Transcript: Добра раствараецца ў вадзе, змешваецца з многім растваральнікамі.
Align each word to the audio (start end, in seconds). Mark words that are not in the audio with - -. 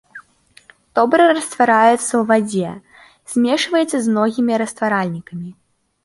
Добра 0.99 1.25
раствараецца 1.37 1.97
ў 1.97 2.21
вадзе, 2.31 2.69
змешваецца 3.33 3.97
з 4.05 4.13
многім 4.13 4.47
растваральнікамі. 4.63 5.49